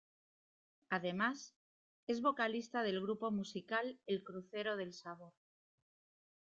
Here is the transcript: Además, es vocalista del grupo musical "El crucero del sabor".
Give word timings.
Además, 0.89 1.53
es 2.07 2.23
vocalista 2.23 2.81
del 2.81 3.01
grupo 3.01 3.29
musical 3.29 3.99
"El 4.07 4.23
crucero 4.23 4.75
del 4.75 4.93
sabor". 4.93 5.35